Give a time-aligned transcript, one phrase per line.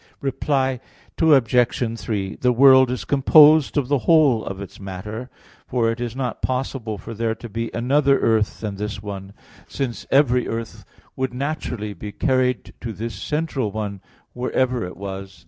[0.19, 0.79] Reply
[1.21, 1.99] Obj.
[1.99, 5.29] 3: The world is composed of the whole of its matter.
[5.67, 9.33] For it is not possible for there to be another earth than this one,
[9.67, 10.85] since every earth
[11.15, 14.01] would naturally be carried to this central one,
[14.33, 15.39] wherever it was.